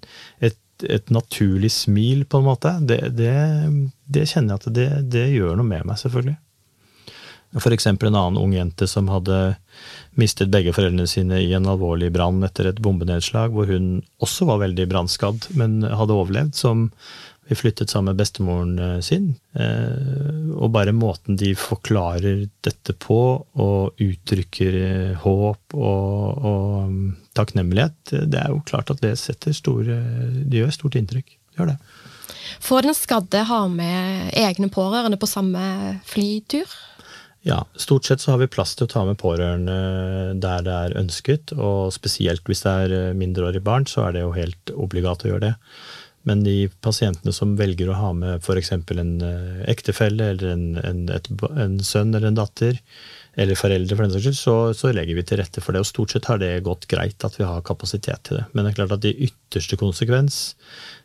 et, 0.43 0.59
et, 0.83 1.13
naturlig 1.15 1.71
smil, 1.75 2.25
på 2.27 2.41
en 2.41 2.49
måte. 2.49 2.73
Det, 2.87 3.01
det, 3.19 3.37
det 4.11 4.27
kjenner 4.31 4.55
jeg 4.55 4.63
at 4.63 4.75
det, 4.79 4.89
det 5.15 5.29
gjør 5.35 5.59
noe 5.59 5.67
med 5.67 5.87
meg, 5.87 5.99
selvfølgelig. 6.03 6.39
F.eks. 7.57 7.87
en 7.87 7.99
annen 8.01 8.41
ung 8.41 8.53
jente 8.55 8.89
som 8.91 9.09
hadde 9.09 9.57
mistet 10.17 10.51
begge 10.53 10.75
foreldrene 10.77 11.09
sine 11.09 11.41
i 11.45 11.53
en 11.57 11.69
alvorlig 11.69 12.11
brann 12.15 12.45
etter 12.47 12.71
et 12.71 12.83
bombenedslag, 12.83 13.55
hvor 13.55 13.69
hun 13.71 14.03
også 14.23 14.49
var 14.49 14.63
veldig 14.65 14.87
brannskadd, 14.91 15.49
men 15.57 15.81
hadde 15.85 16.17
overlevd, 16.17 16.55
som 16.57 16.91
vi 17.49 17.55
flyttet 17.55 17.91
sammen 17.91 18.11
med 18.11 18.21
bestemoren 18.21 18.79
eh, 18.79 19.01
sin. 19.01 19.35
Eh, 19.55 20.51
og 20.57 20.73
bare 20.75 20.95
måten 20.97 21.39
de 21.39 21.53
forklarer 21.59 22.47
dette 22.67 22.95
på, 22.99 23.21
og 23.63 24.03
uttrykker 24.03 24.79
eh, 24.81 25.13
håp 25.23 25.77
og, 25.77 26.43
og 26.51 26.91
mm, 26.91 27.05
takknemlighet, 27.39 28.17
det 28.27 28.41
er 28.41 28.51
jo 28.51 28.65
klart 28.67 28.91
at 28.91 29.03
det 29.05 29.15
setter 29.21 29.55
store 29.55 30.01
Det 30.43 30.59
gjør 30.59 30.75
stort 30.75 30.99
inntrykk. 30.99 31.37
Gjør 31.57 31.73
det. 31.73 31.79
Får 32.67 32.87
den 32.89 32.97
skadde 32.97 33.45
ha 33.47 33.63
med 33.71 34.35
egne 34.37 34.69
pårørende 34.73 35.19
på 35.21 35.29
samme 35.31 35.63
flytur? 36.09 36.67
Ja, 37.47 37.61
stort 37.79 38.05
sett 38.05 38.21
så 38.21 38.33
har 38.33 38.41
vi 38.41 38.49
plass 38.51 38.73
til 38.75 38.89
å 38.89 38.91
ta 38.91 39.05
med 39.07 39.21
pårørende 39.23 39.75
der 40.43 40.65
det 40.67 40.73
er 40.75 40.97
ønsket. 40.99 41.53
Og 41.55 41.93
spesielt 41.95 42.43
hvis 42.51 42.65
det 42.65 42.73
er 42.73 42.95
eh, 42.97 43.13
mindreårige 43.15 43.63
barn, 43.63 43.87
så 43.87 44.09
er 44.09 44.17
det 44.17 44.25
jo 44.25 44.33
helt 44.35 44.73
obligat 44.75 45.23
å 45.23 45.31
gjøre 45.31 45.45
det. 45.45 45.53
Men 46.27 46.43
de 46.43 46.57
pasientene 46.83 47.31
som 47.31 47.53
velger 47.55 47.93
å 47.93 47.99
ha 48.01 48.09
med 48.19 48.43
f.eks. 48.43 48.73
en 48.75 49.13
eh, 49.23 49.61
ektefelle 49.71 50.33
eller 50.33 50.57
en, 50.57 50.65
en, 50.81 51.05
et, 51.15 51.31
en, 51.47 51.77
sønn 51.87 52.11
eller 52.17 52.33
en 52.33 52.41
datter, 52.41 52.81
eller 53.39 53.59
foreldre 53.61 53.95
for 53.95 54.03
den 54.09 54.17
saks 54.17 54.27
skyld, 54.27 54.39
så, 54.41 54.55
så, 54.75 54.91
legger 54.97 55.15
vi 55.21 55.25
til 55.29 55.39
rette 55.39 55.63
for 55.63 55.77
det. 55.77 55.85
Og 55.85 55.91
stort 55.93 56.17
sett 56.17 56.27
har 56.27 56.41
det 56.43 56.65
gått 56.67 56.89
greit 56.91 57.23
at 57.29 57.39
vi 57.39 57.47
har 57.47 57.63
kapasitet 57.69 58.27
til 58.27 58.41
det. 58.41 58.49
Men 58.51 58.67
det 58.67 58.73
er 58.73 58.81
klart 58.81 58.97
at 58.97 59.07
i 59.07 59.15
ytterste 59.29 59.79
konsekvens, 59.79 60.41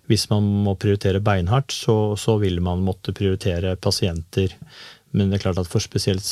hvis 0.10 0.26
man 0.34 0.48
må 0.66 0.74
prioritere 0.74 1.22
beinhardt, 1.22 1.70
så, 1.70 2.16
så 2.18 2.40
vil 2.42 2.58
man 2.66 2.82
måtte 2.88 3.14
prioritere 3.14 3.76
pasienter 3.78 4.58
men 5.12 5.30
det 5.30 5.40
er 5.40 5.46
klart 5.46 5.60
at 5.60 5.70
for 5.70 5.84
spesielt 5.84 6.28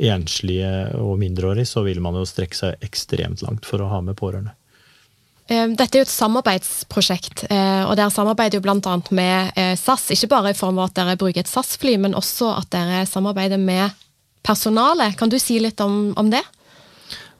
enslige 0.00 0.70
og 0.96 1.18
mindreårige 1.20 1.68
så 1.68 1.82
vil 1.84 2.00
man 2.04 2.16
jo 2.16 2.24
strekke 2.28 2.56
seg 2.56 2.86
ekstremt 2.86 3.42
langt 3.44 3.68
for 3.68 3.82
å 3.84 3.90
ha 3.90 4.00
med 4.04 4.16
pårørende. 4.18 4.54
Eh, 5.46 5.68
dette 5.78 5.94
er 5.94 6.02
jo 6.02 6.06
et 6.08 6.10
samarbeidsprosjekt, 6.10 7.44
eh, 7.54 7.84
og 7.86 7.94
dere 7.98 8.10
samarbeider 8.10 8.58
jo 8.58 8.64
bl.a. 8.64 8.96
med 9.14 9.52
eh, 9.54 9.76
SAS. 9.78 10.08
Ikke 10.16 10.32
bare 10.32 10.50
i 10.50 10.58
form 10.58 10.80
av 10.80 10.90
at 10.90 10.96
dere 10.98 11.18
bruker 11.20 11.44
et 11.44 11.50
SAS-fly, 11.50 11.94
men 12.02 12.18
også 12.18 12.50
at 12.56 12.72
dere 12.74 13.04
samarbeider 13.06 13.60
med 13.62 13.94
personalet. 14.46 15.14
Kan 15.18 15.30
du 15.30 15.38
si 15.42 15.60
litt 15.62 15.80
om, 15.84 16.10
om 16.18 16.32
det? 16.32 16.42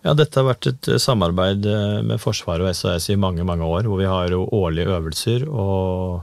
Ja, 0.06 0.14
Dette 0.14 0.38
har 0.38 0.52
vært 0.52 0.68
et 0.70 0.88
samarbeid 1.02 1.66
med 2.06 2.20
Forsvaret 2.22 2.62
og 2.68 2.78
SAS 2.78 3.08
i 3.10 3.18
mange 3.18 3.42
mange 3.48 3.66
år, 3.66 3.88
hvor 3.90 3.98
vi 3.98 4.06
har 4.06 4.30
jo 4.30 4.44
årlige 4.54 4.92
øvelser 4.94 5.48
og, 5.50 6.20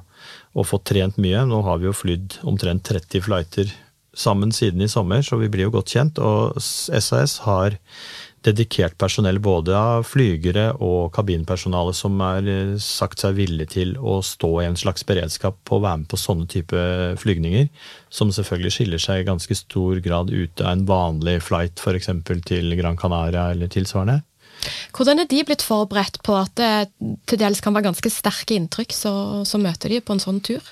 og 0.55 0.67
fått 0.69 0.85
trent 0.93 1.19
mye. 1.19 1.41
Nå 1.49 1.59
har 1.67 1.81
vi 1.81 1.89
jo 1.89 1.97
flydd 1.97 2.37
omtrent 2.47 2.87
30 2.87 3.25
flighter 3.27 3.73
sammen 4.13 4.51
siden 4.53 4.81
i 4.81 4.91
sommer, 4.91 5.21
så 5.25 5.39
vi 5.41 5.49
blir 5.51 5.67
jo 5.67 5.77
godt 5.77 5.93
kjent. 5.95 6.21
Og 6.21 6.59
SAS 6.61 7.39
har 7.47 7.77
dedikert 8.43 8.97
personell 8.99 9.39
både 9.39 9.75
av 9.77 10.03
flygere 10.07 10.65
og 10.83 11.13
kabinpersonale 11.15 11.93
som 11.95 12.19
er 12.25 12.49
eh, 12.51 12.73
sagt 12.81 13.23
seg 13.23 13.37
villig 13.37 13.69
til 13.75 13.95
å 13.97 14.17
stå 14.25 14.51
i 14.59 14.67
en 14.67 14.77
slags 14.79 15.05
beredskap 15.07 15.61
på 15.67 15.77
å 15.77 15.83
være 15.85 16.01
med 16.01 16.09
på 16.11 16.19
sånne 16.19 16.49
type 16.51 16.83
flygninger, 17.21 17.69
som 18.11 18.33
selvfølgelig 18.35 18.75
skiller 18.75 19.03
seg 19.05 19.21
i 19.21 19.29
ganske 19.31 19.57
stor 19.57 20.03
grad 20.03 20.33
ut 20.33 20.63
av 20.63 20.73
en 20.73 20.85
vanlig 20.89 21.39
flight 21.47 21.79
f.eks. 21.79 22.11
til 22.49 22.75
Gran 22.79 22.99
Canaria 22.99 23.49
eller 23.55 23.71
tilsvarende. 23.71 24.19
Hvordan 24.95 25.23
er 25.23 25.27
de 25.27 25.41
blitt 25.47 25.63
forberedt 25.65 26.21
på 26.23 26.35
at 26.39 26.53
det 26.59 26.71
til 27.27 27.39
dels 27.41 27.63
kan 27.63 27.75
være 27.75 27.89
ganske 27.89 28.11
sterke 28.11 28.55
inntrykk, 28.55 28.95
så, 28.95 29.13
så 29.47 29.59
møter 29.59 29.91
de 29.91 30.03
på 30.03 30.15
en 30.15 30.23
sånn 30.23 30.43
tur? 30.43 30.63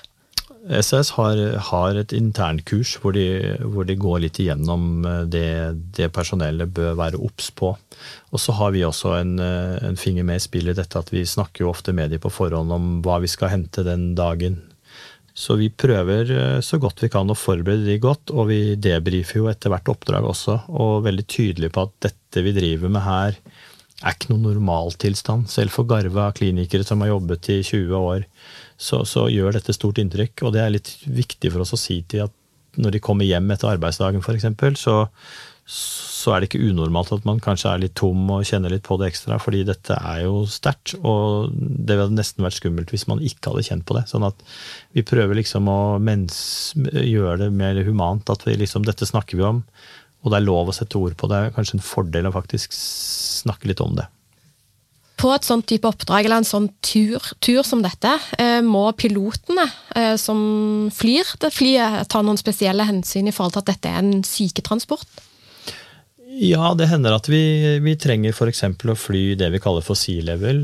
SAS 0.62 1.10
har, 1.16 1.38
har 1.58 1.96
et 1.98 2.12
internkurs 2.14 2.94
hvor 3.02 3.16
de, 3.16 3.24
hvor 3.66 3.86
de 3.88 3.96
går 3.98 4.20
litt 4.22 4.38
igjennom 4.38 5.06
eh, 5.08 5.22
det, 5.26 5.46
det 5.98 6.10
personellet 6.14 6.70
bør 6.70 6.94
være 7.00 7.18
obs 7.18 7.50
på. 7.58 7.72
Og 8.30 8.40
så 8.40 8.54
har 8.58 8.74
vi 8.74 8.84
også 8.86 9.16
en, 9.18 9.32
eh, 9.42 9.78
en, 9.88 9.98
finger 9.98 10.26
med 10.28 10.38
i 10.38 10.44
spillet 10.44 10.78
dette 10.78 10.98
at 10.98 11.10
vi 11.10 11.24
snakker 11.26 11.64
jo 11.64 11.72
ofte 11.72 11.94
med 11.96 12.14
de 12.14 12.20
på 12.22 12.30
forhånd 12.30 12.74
om 12.74 12.92
hva 13.02 13.18
vi 13.24 13.30
skal 13.30 13.50
hente 13.56 13.82
den 13.86 14.12
dagen. 14.18 14.60
Så 15.34 15.56
vi 15.58 15.70
prøver 15.72 16.30
eh, 16.30 16.60
så 16.62 16.78
godt 16.78 17.02
vi 17.02 17.10
kan 17.10 17.30
å 17.32 17.38
forberede 17.38 17.88
de 17.88 17.98
godt, 18.02 18.30
og 18.30 18.50
vi 18.52 18.62
debrifer 18.78 19.42
jo 19.42 19.50
etter 19.50 19.72
hvert 19.72 19.90
oppdrag 19.90 20.30
også, 20.30 20.60
og 20.70 21.02
veldig 21.08 21.26
tydelig 21.26 21.72
på 21.74 21.88
at 21.88 21.98
dette 22.10 22.46
vi 22.46 22.54
driver 22.54 22.92
med 22.92 23.06
her, 23.08 23.38
er 24.02 24.16
ikke 24.16 24.32
noen 24.32 24.50
normaltilstand. 24.50 25.48
Selv 25.50 25.74
for 25.74 25.88
garva 25.88 26.30
klinikere 26.34 26.86
som 26.86 27.02
har 27.02 27.12
jobbet 27.12 27.50
i 27.54 27.62
20 27.62 27.96
år, 27.98 28.26
så, 28.82 29.02
så 29.06 29.28
gjør 29.30 29.56
dette 29.56 29.74
stort 29.76 30.00
inntrykk. 30.02 30.44
Og 30.46 30.54
det 30.54 30.62
er 30.62 30.74
litt 30.74 30.92
viktig 31.06 31.52
for 31.52 31.64
oss 31.64 31.74
å 31.76 31.80
si 31.80 32.00
til 32.10 32.26
at 32.26 32.38
når 32.80 32.94
de 32.94 33.02
kommer 33.04 33.28
hjem 33.28 33.50
etter 33.52 33.74
arbeidsdagen 33.74 34.22
f.eks., 34.24 34.80
så, 34.80 34.94
så 35.68 36.32
er 36.32 36.40
det 36.40 36.48
ikke 36.48 36.70
unormalt 36.70 37.12
at 37.14 37.26
man 37.28 37.40
kanskje 37.42 37.68
er 37.70 37.82
litt 37.82 37.94
tom 38.00 38.24
og 38.32 38.46
kjenner 38.48 38.72
litt 38.72 38.84
på 38.86 38.96
det 39.00 39.10
ekstra, 39.12 39.36
fordi 39.42 39.60
dette 39.68 39.98
er 39.98 40.22
jo 40.24 40.42
sterkt. 40.50 40.94
Og 40.98 41.52
det 41.52 41.98
hadde 42.00 42.16
nesten 42.16 42.46
vært 42.46 42.58
skummelt 42.58 42.94
hvis 42.94 43.06
man 43.10 43.22
ikke 43.22 43.52
hadde 43.52 43.66
kjent 43.68 43.86
på 43.88 43.98
det. 43.98 44.06
Sånn 44.10 44.26
at 44.26 44.40
vi 44.96 45.04
prøver 45.06 45.38
liksom 45.38 45.68
å 45.70 45.80
gjøre 46.00 47.38
det 47.44 47.50
mer 47.54 47.82
humant. 47.86 48.32
At 48.32 48.48
vi 48.48 48.56
liksom, 48.64 48.88
dette 48.88 49.08
snakker 49.08 49.38
vi 49.38 49.46
om, 49.46 49.62
og 50.22 50.32
det 50.32 50.40
er 50.40 50.48
lov 50.48 50.70
å 50.70 50.76
sette 50.76 50.98
ord 50.98 51.18
på 51.18 51.28
det. 51.30 51.38
er 51.38 51.54
kanskje 51.54 51.78
en 51.78 51.86
fordel 51.86 52.30
å 52.30 52.34
faktisk 52.34 52.74
snakke 52.78 53.70
litt 53.70 53.84
om 53.84 53.94
det. 53.98 54.08
På 55.22 55.30
et 55.36 55.46
sånt 55.46 55.68
type 55.70 55.86
oppdrag 55.86 56.26
eller 56.26 56.42
en 56.42 56.48
sånn 56.48 56.68
tur, 56.82 57.22
tur 57.38 57.62
som 57.66 57.82
dette, 57.84 58.16
eh, 58.42 58.58
må 58.66 58.88
pilotene 58.98 59.68
eh, 59.94 60.16
som 60.18 60.88
flyr 60.90 61.36
det 61.42 61.52
flyet, 61.54 62.08
ta 62.10 62.24
noen 62.26 62.40
spesielle 62.40 62.88
hensyn 62.88 63.30
i 63.30 63.34
forhold 63.34 63.54
til 63.54 63.62
at 63.62 63.70
dette 63.70 63.92
er 63.92 64.00
en 64.02 64.24
syketransport? 64.26 65.28
Ja, 66.32 66.72
det 66.74 66.88
hender 66.88 67.12
at 67.12 67.26
vi, 67.28 67.38
vi 67.84 67.92
trenger 68.00 68.32
f.eks. 68.32 68.62
å 68.64 68.94
fly 68.96 69.36
det 69.38 69.50
vi 69.52 69.60
kaller 69.62 69.84
for 69.84 70.00
sea-level. 70.00 70.62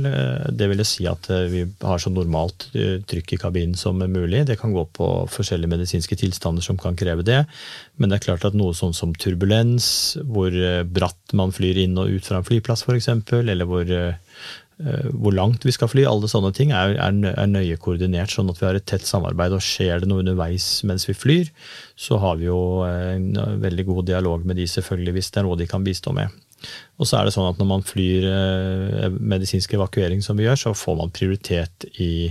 Det 0.57 0.69
vil 0.71 0.81
si 0.89 1.05
at 1.07 1.29
vi 1.53 1.67
har 1.85 2.01
så 2.01 2.09
normalt 2.09 2.71
trykk 2.73 3.35
i 3.37 3.39
kabinen 3.39 3.77
som 3.77 4.01
mulig. 4.01 4.47
Det 4.49 4.57
kan 4.59 4.73
gå 4.73 4.87
på 4.97 5.11
forskjellige 5.29 5.75
medisinske 5.75 6.17
tilstander 6.25 6.65
som 6.65 6.81
kan 6.81 6.97
kreve 6.97 7.21
det. 7.21 7.43
Men 8.01 8.09
det 8.09 8.17
er 8.17 8.25
klart 8.31 8.49
at 8.49 8.57
noe 8.57 8.73
sånn 8.73 8.97
som 8.97 9.13
turbulens, 9.13 10.17
hvor 10.25 10.57
bratt 10.89 11.37
man 11.37 11.53
flyr 11.53 11.85
inn 11.85 12.01
og 12.01 12.17
ut 12.17 12.25
fra 12.25 12.41
en 12.41 12.49
flyplass 12.49 12.89
f.eks., 12.89 13.13
eller 13.45 13.69
hvor 13.69 13.93
Eh, 14.09 14.17
hvor 14.79 15.35
langt 15.35 15.65
vi 15.67 15.73
skal 15.75 15.91
fly. 15.91 16.05
Alle 16.07 16.29
sånne 16.31 16.53
ting 16.55 16.71
er, 16.71 16.93
er, 17.03 17.47
nøye 17.51 17.79
koordinert, 17.83 18.31
sånn 18.31 18.51
at 18.53 18.61
vi 18.61 18.69
har 18.69 18.79
et 18.79 18.87
tett 18.87 19.07
samarbeid. 19.07 19.57
Og 19.57 19.65
skjer 19.65 20.05
det 20.05 20.11
noe 20.11 20.23
underveis 20.23 20.67
mens 20.87 21.09
vi 21.09 21.17
flyr, 21.19 21.51
så 21.99 22.21
har 22.23 22.39
vi 22.39 22.47
jo 22.47 22.61
en 22.87 23.33
veldig 23.63 23.89
god 23.91 24.05
dialog 24.13 24.47
med 24.47 24.61
de 24.61 24.69
selvfølgelig, 24.71 25.17
hvis 25.19 25.33
det 25.35 25.43
er 25.43 25.49
noe 25.49 25.59
de 25.59 25.67
kan 25.71 25.87
bistå 25.87 26.15
med. 26.15 26.31
Og 26.99 27.07
så 27.07 27.19
er 27.19 27.29
det 27.29 27.35
sånn 27.35 27.49
at 27.51 27.61
når 27.61 27.69
man 27.71 27.87
flyr 27.87 28.27
eh, 28.31 29.07
medisinsk 29.19 29.77
evakuering 29.79 30.23
som 30.25 30.39
vi 30.39 30.49
gjør, 30.49 30.59
så 30.65 30.75
får 30.77 30.99
man 30.99 31.15
prioritet 31.15 31.87
i, 32.03 32.29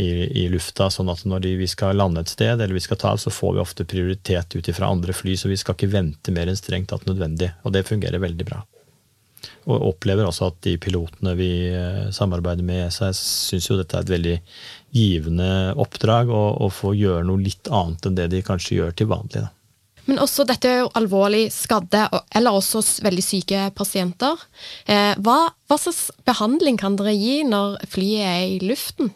i, 0.00 0.08
i 0.42 0.46
lufta. 0.52 0.88
sånn 0.92 1.12
at 1.12 1.26
når 1.28 1.44
de, 1.44 1.54
vi 1.60 1.68
skal 1.70 1.98
lande 2.00 2.24
et 2.24 2.32
sted, 2.32 2.56
eller 2.56 2.76
vi 2.76 2.84
skal 2.84 3.00
ta, 3.00 3.14
så 3.20 3.32
får 3.34 3.56
vi 3.56 3.64
ofte 3.64 3.88
prioritet 3.88 4.56
ut 4.56 4.72
ifra 4.72 4.88
andre 4.88 5.16
fly. 5.16 5.36
Så 5.36 5.52
vi 5.52 5.60
skal 5.60 5.76
ikke 5.76 5.92
vente 5.92 6.34
mer 6.34 6.50
enn 6.50 6.60
strengt 6.60 6.92
tatt 6.92 7.08
nødvendig. 7.08 7.52
Og 7.64 7.76
det 7.76 7.88
fungerer 7.88 8.22
veldig 8.22 8.48
bra. 8.48 8.64
Og 9.68 9.86
opplever 9.92 10.26
også 10.26 10.50
at 10.50 10.58
de 10.66 10.76
pilotene 10.80 11.36
vi 11.38 11.50
eh, 11.68 12.10
samarbeider 12.14 12.66
med 12.66 12.90
SAS, 12.94 13.20
syns 13.50 13.70
jo 13.70 13.78
dette 13.78 13.96
er 13.96 14.06
et 14.06 14.12
veldig 14.16 14.36
givende 14.96 15.50
oppdrag, 15.80 16.30
å 16.30 16.68
få 16.74 16.92
gjøre 16.98 17.24
noe 17.28 17.42
litt 17.44 17.70
annet 17.70 18.08
enn 18.08 18.18
det 18.18 18.30
de 18.32 18.44
kanskje 18.46 18.80
gjør 18.80 18.96
til 18.98 19.10
vanlig. 19.12 19.44
Da. 19.46 19.50
Men 20.10 20.18
også 20.22 20.46
dette 20.48 20.66
er 20.66 20.80
jo 20.82 20.90
alvorlig 20.98 21.44
skadde 21.54 22.06
eller 22.34 22.56
også 22.56 22.82
veldig 23.04 23.24
syke 23.24 23.68
pasienter. 23.76 24.42
Eh, 24.90 25.14
hva, 25.22 25.38
hva 25.70 25.78
slags 25.78 26.08
behandling 26.26 26.80
kan 26.80 26.96
dere 26.98 27.14
gi 27.14 27.40
når 27.46 27.78
flyet 27.90 28.26
er 28.26 28.44
i 28.56 28.60
luften? 28.64 29.12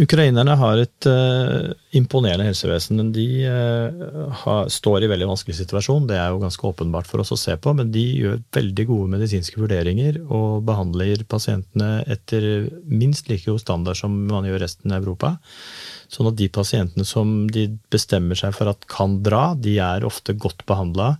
Ukrainerne 0.00 0.54
har 0.56 0.80
et 0.80 1.06
uh, 1.10 1.72
imponerende 1.96 2.46
helsevesen. 2.46 2.96
men 2.96 3.10
De 3.12 3.26
uh, 3.44 4.30
har, 4.42 4.70
står 4.72 5.04
i 5.04 5.10
veldig 5.10 5.28
vanskelig 5.28 5.58
situasjon, 5.58 6.06
det 6.08 6.16
er 6.16 6.30
jo 6.32 6.40
ganske 6.40 6.66
åpenbart 6.70 7.08
for 7.10 7.20
oss 7.20 7.34
å 7.34 7.38
se 7.40 7.56
på, 7.60 7.74
men 7.76 7.92
de 7.92 8.04
gjør 8.22 8.40
veldig 8.56 8.86
gode 8.88 9.12
medisinske 9.16 9.60
vurderinger 9.60 10.22
og 10.24 10.64
behandler 10.68 11.26
pasientene 11.28 12.04
etter 12.10 12.70
minst 12.88 13.28
like 13.28 13.44
god 13.50 13.60
standard 13.60 14.00
som 14.00 14.16
man 14.30 14.48
gjør 14.48 14.64
resten 14.64 14.94
av 14.94 15.04
Europa. 15.04 15.34
Sånn 16.10 16.30
at 16.32 16.38
de 16.40 16.48
pasientene 16.50 17.06
som 17.06 17.44
de 17.52 17.68
bestemmer 17.92 18.38
seg 18.38 18.56
for 18.56 18.72
at 18.72 18.88
kan 18.90 19.20
dra, 19.26 19.50
de 19.54 19.76
er 19.84 20.06
ofte 20.08 20.34
godt 20.34 20.64
behandla. 20.70 21.16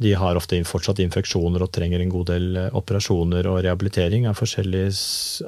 De 0.00 0.14
har 0.16 0.38
ofte 0.38 0.56
fortsatt 0.66 1.02
infeksjoner 1.04 1.62
og 1.64 1.72
trenger 1.74 2.00
en 2.00 2.12
god 2.12 2.30
del 2.32 2.56
eh, 2.58 2.70
operasjoner 2.78 3.46
og 3.50 3.60
rehabilitering 3.66 4.26
av 4.28 4.38
forskjellig 4.40 4.86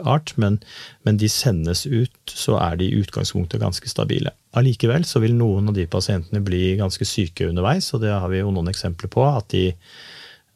art, 0.05 0.35
men, 0.41 0.59
men 1.07 1.19
de 1.21 1.31
sendes 1.33 1.87
ut, 1.87 2.15
så 2.29 2.59
er 2.61 2.79
de 2.81 2.91
i 2.91 3.01
utgangspunktet 3.01 3.63
ganske 3.63 3.89
stabile. 3.91 4.35
Allikevel 4.55 5.07
så 5.09 5.23
vil 5.25 5.35
noen 5.39 5.73
av 5.73 5.79
de 5.79 5.87
pasientene 5.91 6.45
bli 6.45 6.77
ganske 6.81 7.09
syke 7.09 7.49
underveis, 7.49 7.91
og 7.97 8.05
det 8.05 8.13
har 8.13 8.29
vi 8.31 8.43
jo 8.43 8.53
noen 8.55 8.71
eksempler 8.71 9.11
på. 9.11 9.25
At 9.27 9.49
de, 9.55 9.71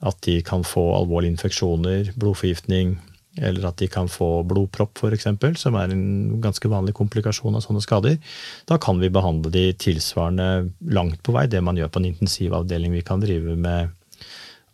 at 0.06 0.20
de 0.28 0.38
kan 0.46 0.66
få 0.66 0.84
alvorlige 1.00 1.34
infeksjoner, 1.34 2.12
blodforgiftning, 2.14 2.98
eller 3.42 3.68
at 3.70 3.78
de 3.80 3.88
kan 3.90 4.10
få 4.10 4.42
blodpropp 4.48 4.98
f.eks., 4.98 5.28
som 5.60 5.76
er 5.78 5.92
en 5.94 6.40
ganske 6.42 6.70
vanlig 6.70 6.94
komplikasjon 6.98 7.58
av 7.58 7.64
sånne 7.64 7.82
skader. 7.84 8.18
Da 8.68 8.80
kan 8.82 9.00
vi 9.02 9.12
behandle 9.12 9.52
de 9.54 9.68
tilsvarende 9.78 10.68
langt 10.94 11.22
på 11.22 11.34
vei 11.36 11.46
det 11.50 11.62
man 11.64 11.78
gjør 11.78 11.92
på 11.92 12.02
en 12.02 12.10
intensivavdeling. 12.12 12.96
Vi 12.98 13.06
kan 13.06 13.24
drive 13.24 13.56
med 13.56 13.94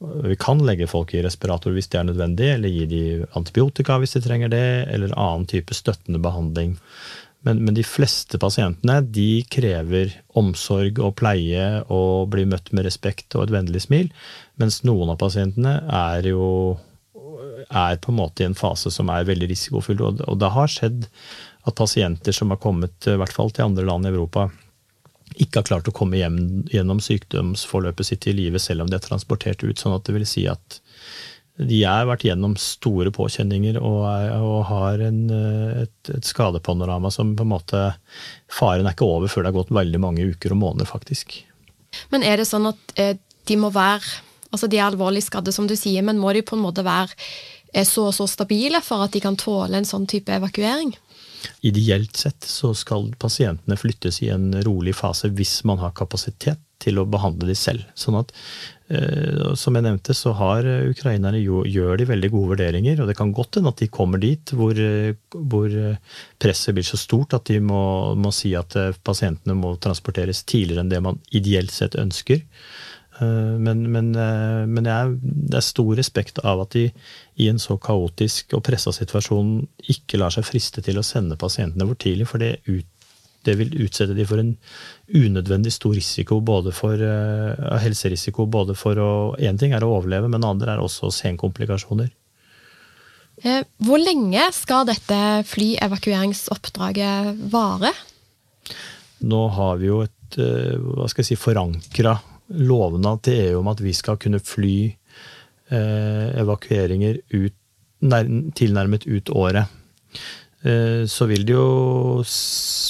vi 0.05 0.37
kan 0.37 0.59
legge 0.67 0.89
folk 0.91 1.15
i 1.15 1.23
respirator 1.25 1.73
hvis 1.73 1.89
det 1.93 2.01
er 2.01 2.09
nødvendig, 2.09 2.49
eller 2.57 2.73
gi 2.73 2.87
de 2.91 3.03
antibiotika 3.39 3.97
hvis 4.03 4.17
de 4.17 4.25
trenger 4.25 4.51
det, 4.53 4.67
eller 4.93 5.15
annen 5.17 5.47
type 5.49 5.77
støttende 5.77 6.21
behandling. 6.21 6.75
Men, 7.45 7.61
men, 7.61 7.77
de 7.77 7.85
fleste 7.85 8.41
pasientene 8.41 9.03
de 9.05 9.45
krever 9.53 10.15
omsorg 10.39 10.99
og 11.05 11.13
pleie 11.21 11.67
og 11.93 12.31
blir 12.33 12.49
møtt 12.49 12.71
med 12.73 12.87
respekt 12.89 13.37
og 13.37 13.45
et 13.45 13.55
vennlig 13.55 13.85
smil, 13.85 14.09
mens 14.61 14.81
noen 14.89 15.13
av 15.13 15.21
pasientene 15.21 15.77
er 15.93 16.31
jo 16.31 16.47
er 17.71 18.01
på 18.03 18.13
en 18.13 18.19
måte 18.19 18.45
i 18.45 18.49
en 18.49 18.59
fase 18.59 18.93
som 18.93 19.11
er 19.13 19.27
veldig 19.29 19.49
risikofull. 19.51 20.03
Og 20.05 20.37
det 20.41 20.53
har 20.55 20.71
skjedd 20.71 21.09
at 21.65 21.79
pasienter 21.79 22.37
som 22.37 22.53
har 22.53 22.61
kommet 22.61 23.09
i 23.09 23.17
hvert 23.21 23.33
fall 23.33 23.53
til 23.55 23.69
andre 23.69 23.87
land 23.89 24.07
i 24.07 24.13
Europa, 24.13 24.49
ikke 25.41 25.63
har 25.63 25.69
klart 25.69 25.89
å 25.89 25.95
komme 25.97 26.19
hjem 26.21 26.39
gjennom 26.71 27.01
sykdomsforløpet 27.03 28.07
sitt 28.07 28.27
i 28.31 28.35
live 28.37 28.61
selv 28.63 28.85
om 28.85 28.91
de 28.91 28.99
er 28.99 29.05
transportert 29.05 29.65
ut. 29.65 29.79
sånn 29.81 29.97
at 29.97 30.05
det 30.07 30.15
vil 30.15 30.27
si 30.29 30.45
at 30.51 30.81
de 31.55 31.81
har 31.87 32.09
vært 32.09 32.25
gjennom 32.27 32.57
store 32.59 33.13
påkjenninger 33.15 33.79
og, 33.79 34.01
er, 34.11 34.33
og 34.43 34.65
har 34.69 35.03
en, 35.07 35.21
et, 35.85 36.11
et, 36.11 36.27
skadepanorama 36.27 37.13
som 37.15 37.37
på 37.39 37.47
en 37.47 37.53
måte 37.53 37.83
Faren 38.51 38.89
er 38.89 38.97
ikke 38.97 39.07
over 39.07 39.31
før 39.31 39.45
det 39.45 39.53
har 39.53 39.59
gått 39.61 39.75
veldig 39.75 40.01
mange 40.03 40.27
uker 40.35 40.55
og 40.55 40.61
måneder, 40.65 40.91
faktisk. 40.91 41.37
Men 42.11 42.27
er 42.27 42.43
det 42.43 42.49
sånn 42.51 42.67
at 42.73 42.97
eh, 42.99 43.17
de 43.47 43.59
må 43.61 43.73
være 43.75 44.23
Altså 44.55 44.69
de 44.71 44.79
er 44.79 44.85
alvorlig 44.87 45.19
skadde, 45.27 45.51
som 45.51 45.67
du 45.67 45.73
sier, 45.75 46.05
men 46.07 46.21
må 46.23 46.31
de 46.31 46.45
på 46.47 46.55
en 46.55 46.61
måte 46.63 46.85
være 46.87 47.11
er 47.75 47.87
så 47.89 48.09
og 48.09 48.15
så 48.17 48.29
stabile 48.31 48.81
for 48.85 49.05
at 49.05 49.15
de 49.15 49.23
kan 49.25 49.39
tåle 49.41 49.79
en 49.79 49.89
sånn 49.89 50.07
type 50.11 50.33
evakuering? 50.33 50.95
Ideelt 51.61 52.17
sett 52.17 52.45
så 52.49 52.73
skal 52.77 53.11
pasientene 53.21 53.77
flyttes 53.77 54.23
i 54.25 54.31
en 54.33 54.53
rolig 54.65 54.95
fase 54.97 55.29
hvis 55.33 55.59
man 55.69 55.83
har 55.83 55.93
kapasitet 55.97 56.61
til 56.85 57.01
å 57.01 57.09
behandle 57.09 57.49
de 57.49 57.57
selv. 57.57 57.85
Sånn 57.97 58.17
at, 58.19 58.33
eh, 58.93 59.55
som 59.57 59.77
jeg 59.77 59.87
nevnte, 59.87 60.17
så 60.17 60.35
har 60.37 60.67
ukrainerne 60.91 61.41
jo, 61.41 61.63
gjør 61.65 62.01
de 62.01 62.09
veldig 62.11 62.31
gode 62.33 62.55
vurderinger. 62.55 63.01
Og 63.01 63.09
det 63.09 63.17
kan 63.17 63.33
godt 63.33 63.59
hende 63.59 63.73
at 63.73 63.81
de 63.81 63.89
kommer 63.93 64.21
dit 64.21 64.55
hvor, 64.57 64.81
hvor, 65.35 65.77
presset 66.39 66.77
blir 66.77 66.87
så 66.87 67.01
stort 67.01 67.37
at 67.37 67.49
de 67.49 67.61
må, 67.65 68.15
må 68.17 68.33
si 68.35 68.55
at 68.59 68.77
eh, 68.81 68.97
pasientene 69.05 69.57
må 69.57 69.77
transporteres 69.77 70.45
tidligere 70.45 70.85
enn 70.85 70.93
det 70.93 71.05
man 71.05 71.23
ideelt 71.33 71.73
sett 71.73 71.97
ønsker. 72.01 72.45
Eh, 73.21 73.59
men, 73.59 73.85
men, 73.93 74.15
eh, 74.19 74.65
men 74.67 74.89
jeg, 74.89 75.19
det 75.23 75.59
er 75.59 75.65
stor 75.65 75.93
respekt 75.99 76.41
av 76.43 76.65
at 76.65 76.75
de 76.75 76.89
i 77.39 77.47
en 77.51 77.61
så 77.63 77.77
kaotisk 77.79 78.57
og 78.57 78.65
pressa 78.67 78.95
situasjon 78.95 79.61
ikke 79.93 80.19
lar 80.19 80.35
seg 80.35 80.47
friste 80.49 80.83
til 80.85 80.99
å 80.99 81.07
sende 81.07 81.39
pasientene 81.39 81.87
for 81.87 82.01
tidlig, 82.01 82.27
for 82.31 82.43
det, 82.43 82.57
ut, 82.67 82.89
det 83.47 83.55
vil 83.61 83.77
utsette 83.87 84.17
de 84.17 84.27
for 84.27 84.43
en 84.43 84.55
unødvendig 85.15 85.75
stor 85.75 85.95
risiko, 85.95 86.41
både 86.41 86.75
for 86.75 86.99
uh, 86.99 87.79
helserisiko. 87.83 88.47
både 88.51 88.75
for 88.79 88.99
å, 88.99 89.13
Én 89.39 89.59
ting 89.61 89.75
er 89.77 89.85
å 89.85 89.93
overleve, 89.99 90.31
men 90.33 90.47
andre 90.47 90.75
er 90.75 90.83
også 90.83 91.13
senkomplikasjoner. 91.15 92.11
Hvor 93.83 93.99
lenge 93.99 94.47
skal 94.55 94.87
dette 94.89 95.17
flyevakueringsoppdraget 95.51 97.43
vare? 97.53 97.91
Nå 99.27 99.41
har 99.59 99.83
vi 99.83 99.91
jo 99.91 100.05
et 100.07 100.39
hva 100.39 101.07
skal 101.11 101.23
jeg 101.23 101.35
si, 101.35 101.39
forankra 101.39 102.15
lovnad 102.59 103.25
til 103.27 103.41
EU 103.49 103.61
om 103.63 103.71
at 103.73 103.83
vi 103.85 103.93
skal 103.97 104.19
kunne 104.21 104.43
fly 104.43 104.77
eh, 104.89 106.29
evakueringer 106.41 107.21
ut, 107.35 107.57
nær, 108.05 108.29
tilnærmet 108.59 109.07
ut 109.09 109.33
året. 109.35 109.71
Eh, 110.65 111.05
så 111.11 111.29
vil 111.29 111.45
det 111.45 111.57
jo 111.57 112.23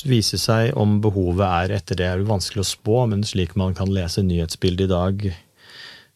vise 0.06 0.38
seg 0.38 0.76
om 0.78 1.00
behovet 1.02 1.46
er 1.46 1.78
etter 1.80 1.98
det. 1.98 2.10
er 2.10 2.26
vanskelig 2.28 2.62
å 2.62 2.72
spå, 2.74 3.00
men 3.10 3.26
slik 3.26 3.56
man 3.58 3.74
kan 3.74 3.90
lese 3.90 4.22
nyhetsbildet 4.22 4.86
i 4.86 4.92
dag, 4.92 5.24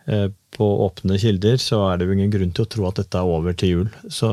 eh, 0.07 0.29
på 0.59 0.69
åpne 0.87 1.19
kilder, 1.19 1.59
så 1.63 1.83
er 1.89 1.99
det 1.99 2.07
jo 2.07 2.15
ingen 2.15 2.31
grunn 2.33 2.55
til 2.55 2.65
å 2.65 2.71
tro 2.73 2.87
at 2.89 3.03
dette 3.03 3.19
er 3.19 3.27
over 3.27 3.53
til 3.59 3.69
jul. 3.75 3.91
Så, 4.11 4.31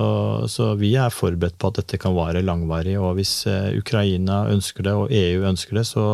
så 0.50 0.72
vi 0.79 0.93
er 0.98 1.13
forberedt 1.13 1.57
på 1.60 1.69
at 1.69 1.81
dette 1.81 2.00
kan 2.01 2.15
vare 2.17 2.45
langvarig. 2.45 2.95
Og 3.01 3.17
hvis 3.19 3.34
eh, 3.50 3.74
Ukraina 3.77 4.45
ønsker 4.53 4.86
det, 4.86 4.93
og 4.93 5.12
EU 5.13 5.45
ønsker 5.50 5.81
det, 5.81 5.86
så, 5.89 6.05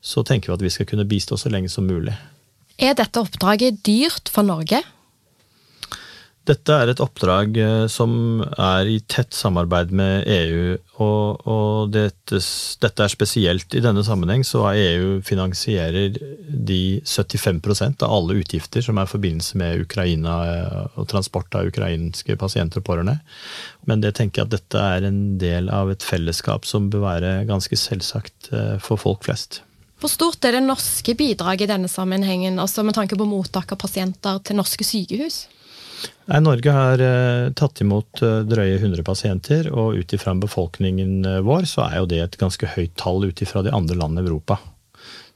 så 0.00 0.24
tenker 0.26 0.52
vi 0.52 0.58
at 0.58 0.66
vi 0.66 0.74
skal 0.74 0.88
kunne 0.88 1.08
bistå 1.08 1.38
så 1.40 1.50
lenge 1.52 1.70
som 1.72 1.86
mulig. 1.88 2.14
Er 2.78 2.94
dette 2.98 3.20
oppdraget 3.20 3.82
dyrt 3.86 4.30
for 4.30 4.46
Norge? 4.46 4.82
Dette 6.48 6.72
er 6.72 6.88
et 6.88 7.00
oppdrag 7.02 7.58
eh, 7.60 7.86
som 7.92 8.40
er 8.40 8.88
i 8.88 8.98
tett 9.10 9.36
samarbeid 9.36 9.90
med 9.92 10.24
EU, 10.32 10.78
og, 11.04 11.42
og 11.44 11.90
dette, 11.92 12.40
dette, 12.80 13.04
er 13.04 13.12
spesielt 13.12 13.76
i 13.76 13.82
denne 13.84 14.04
sammenheng, 14.06 14.46
så 14.46 14.64
EU 14.70 15.18
finansierer 15.26 16.16
de 16.48 16.80
75% 17.04 18.06
av 18.06 18.14
alle 18.16 18.38
utgifter 18.40 18.84
som 18.84 18.96
er 18.96 19.08
i 19.08 19.12
forbindelse 19.12 19.60
med 19.60 19.84
Ukraina 19.84 20.38
eh, 20.48 20.82
og 20.96 21.10
transport 21.12 21.52
av 21.58 21.68
ukrainske 21.68 22.38
pasienter 22.40 22.80
og 22.80 22.88
pårørende. 22.88 23.18
Men 23.90 24.04
det 24.04 24.16
tenker 24.16 24.42
jeg 24.42 24.48
at 24.48 24.56
dette 24.56 24.88
er 24.96 25.08
en 25.10 25.22
del 25.42 25.68
av 25.74 25.92
et 25.92 26.04
fellesskap 26.06 26.68
som 26.68 26.88
bør 26.92 27.10
være 27.10 27.38
ganske 27.50 27.76
selvsagt 27.76 28.54
eh, 28.54 28.76
for 28.80 29.00
folk 29.00 29.28
flest. 29.28 29.62
Hvor 29.98 30.10
stort 30.12 30.44
er 30.46 30.54
det 30.54 30.62
norske 30.62 31.14
bidraget 31.18 31.66
i 31.66 31.70
denne 31.72 31.88
sammenhengen, 31.90 32.60
altså 32.62 32.84
med 32.86 32.94
tanke 32.94 33.18
på 33.18 33.26
mottak 33.26 33.72
av 33.74 33.80
pasienter 33.82 34.38
til 34.46 34.58
norske 34.60 34.86
sykehus? 34.86 35.46
Nei, 36.28 36.38
Norge 36.44 36.72
har 36.74 37.02
uh, 37.02 37.50
tatt 37.58 37.80
imot 37.82 38.22
uh, 38.22 38.44
drøye 38.46 38.76
100 38.78 39.02
pasienter, 39.02 39.70
og 39.72 39.98
ut 39.98 40.12
ifra 40.14 40.36
befolkningen 40.38 41.24
uh, 41.26 41.38
vår, 41.42 41.66
så 41.66 41.88
er 41.88 41.96
jo 41.98 42.10
det 42.12 42.20
et 42.22 42.38
ganske 42.38 42.68
høyt 42.76 42.94
tall 43.00 43.26
ut 43.26 43.42
ifra 43.42 43.64
de 43.66 43.72
andre 43.74 43.96
landene 43.98 44.22
i 44.22 44.28
Europa. 44.28 44.60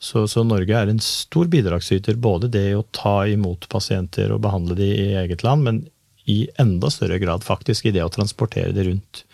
Så, 0.03 0.27
så, 0.31 0.45
Norge 0.47 0.77
er 0.77 0.91
en 0.91 1.03
stor 1.03 1.51
bidragsyter, 1.51 2.19
både 2.19 2.51
det 2.53 2.69
å 2.75 2.87
ta 2.95 3.23
imot 3.31 3.69
pasienter 3.73 4.35
og 4.35 4.43
behandle 4.45 4.79
de 4.79 4.89
i 4.91 5.11
eget 5.25 5.43
land, 5.47 5.67
men 5.67 5.83
i 6.31 6.47
enda 6.63 6.91
større 6.91 7.19
grad 7.19 7.45
faktisk 7.45 7.87
i 7.87 7.93
det 7.95 8.05
å 8.05 8.13
transportere 8.13 8.73
det 8.75 8.87
rundt 8.87 9.25